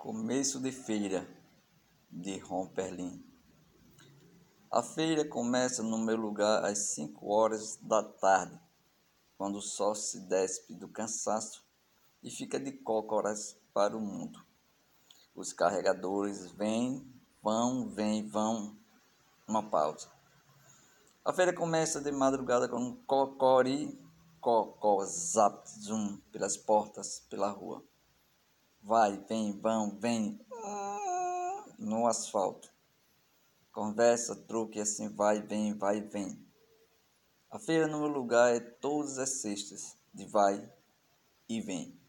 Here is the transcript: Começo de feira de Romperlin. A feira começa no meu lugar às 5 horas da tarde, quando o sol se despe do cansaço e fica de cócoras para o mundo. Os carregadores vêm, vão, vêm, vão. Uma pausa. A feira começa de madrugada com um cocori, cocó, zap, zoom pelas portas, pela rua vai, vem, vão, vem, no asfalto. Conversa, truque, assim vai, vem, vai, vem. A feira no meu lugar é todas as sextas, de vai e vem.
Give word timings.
Começo 0.00 0.58
de 0.58 0.72
feira 0.72 1.28
de 2.10 2.38
Romperlin. 2.38 3.22
A 4.72 4.82
feira 4.82 5.28
começa 5.28 5.82
no 5.82 5.98
meu 5.98 6.16
lugar 6.16 6.64
às 6.64 6.94
5 6.94 7.30
horas 7.30 7.76
da 7.82 8.02
tarde, 8.02 8.58
quando 9.36 9.56
o 9.56 9.60
sol 9.60 9.94
se 9.94 10.20
despe 10.20 10.74
do 10.74 10.88
cansaço 10.88 11.62
e 12.22 12.30
fica 12.30 12.58
de 12.58 12.72
cócoras 12.72 13.60
para 13.74 13.94
o 13.94 14.00
mundo. 14.00 14.42
Os 15.34 15.52
carregadores 15.52 16.50
vêm, 16.52 17.06
vão, 17.42 17.90
vêm, 17.90 18.26
vão. 18.26 18.74
Uma 19.46 19.68
pausa. 19.68 20.10
A 21.22 21.30
feira 21.30 21.52
começa 21.52 22.00
de 22.00 22.10
madrugada 22.10 22.66
com 22.70 22.78
um 22.78 22.96
cocori, 23.04 24.00
cocó, 24.40 25.04
zap, 25.04 25.68
zoom 25.68 26.16
pelas 26.32 26.56
portas, 26.56 27.20
pela 27.28 27.50
rua 27.50 27.84
vai, 28.82 29.18
vem, 29.28 29.52
vão, 29.60 29.98
vem, 29.98 30.40
no 31.78 32.06
asfalto. 32.06 32.72
Conversa, 33.72 34.34
truque, 34.34 34.80
assim 34.80 35.08
vai, 35.08 35.42
vem, 35.42 35.76
vai, 35.76 36.00
vem. 36.00 36.46
A 37.50 37.58
feira 37.58 37.86
no 37.86 38.00
meu 38.00 38.08
lugar 38.08 38.54
é 38.54 38.60
todas 38.60 39.18
as 39.18 39.40
sextas, 39.40 39.96
de 40.14 40.26
vai 40.26 40.72
e 41.48 41.60
vem. 41.60 41.99